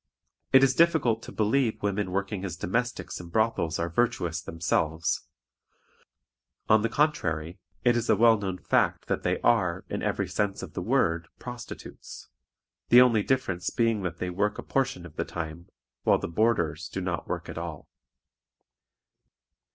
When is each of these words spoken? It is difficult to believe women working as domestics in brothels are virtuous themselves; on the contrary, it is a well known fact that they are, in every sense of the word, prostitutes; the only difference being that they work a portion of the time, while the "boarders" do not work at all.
It 0.51 0.63
is 0.63 0.73
difficult 0.73 1.21
to 1.21 1.31
believe 1.31 1.83
women 1.83 2.09
working 2.09 2.43
as 2.43 2.57
domestics 2.57 3.19
in 3.19 3.29
brothels 3.29 3.77
are 3.77 3.87
virtuous 3.87 4.41
themselves; 4.41 5.27
on 6.67 6.81
the 6.81 6.89
contrary, 6.89 7.59
it 7.83 7.95
is 7.95 8.09
a 8.09 8.15
well 8.15 8.35
known 8.35 8.57
fact 8.57 9.05
that 9.05 9.21
they 9.21 9.39
are, 9.41 9.85
in 9.89 10.01
every 10.01 10.27
sense 10.27 10.63
of 10.63 10.73
the 10.73 10.81
word, 10.81 11.27
prostitutes; 11.37 12.29
the 12.89 12.99
only 12.99 13.21
difference 13.21 13.69
being 13.69 14.01
that 14.01 14.17
they 14.17 14.31
work 14.31 14.57
a 14.57 14.63
portion 14.63 15.05
of 15.05 15.17
the 15.17 15.23
time, 15.23 15.69
while 16.01 16.17
the 16.17 16.27
"boarders" 16.27 16.89
do 16.89 16.99
not 16.99 17.27
work 17.27 17.47
at 17.47 17.59
all. 17.59 17.87